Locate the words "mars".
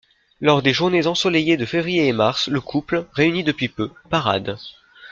2.11-2.47